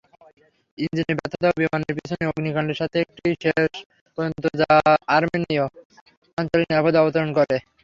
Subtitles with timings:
[0.77, 3.71] ইঞ্জিনের ব্যর্থতা ও বিমানের পিছনে অগ্নিকাণ্ডের সাথে এটি শেষ
[4.17, 4.43] পর্যন্ত
[5.15, 5.65] আর্মেনিয়
[6.37, 7.55] অঞ্চলে নিরাপদে অবতরণ করে।